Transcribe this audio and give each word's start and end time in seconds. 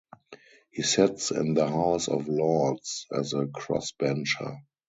He 0.71 0.81
sits 0.81 1.29
in 1.29 1.53
the 1.53 1.67
House 1.67 2.07
of 2.07 2.27
Lords 2.27 3.05
as 3.15 3.33
a 3.33 3.45
crossbencher. 3.45 4.61